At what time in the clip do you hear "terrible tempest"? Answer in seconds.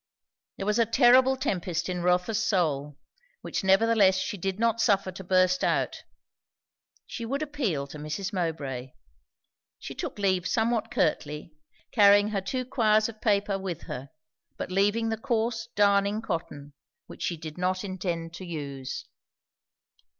0.87-1.87